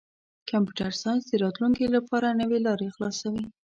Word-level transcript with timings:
کمپیوټر 0.49 0.91
ساینس 1.01 1.23
د 1.27 1.31
راتلونکي 1.43 1.85
لپاره 1.95 2.37
نوې 2.41 2.59
لارې 2.65 2.93
خلاصوي. 2.95 3.45